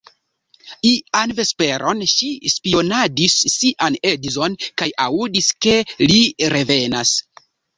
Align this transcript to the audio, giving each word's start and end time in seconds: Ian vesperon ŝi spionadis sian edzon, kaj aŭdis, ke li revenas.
Ian 0.91 1.33
vesperon 1.39 2.01
ŝi 2.13 2.29
spionadis 2.53 3.35
sian 3.59 3.99
edzon, 4.15 4.57
kaj 4.83 4.89
aŭdis, 5.07 5.53
ke 5.67 5.77
li 6.09 6.19
revenas. 6.57 7.17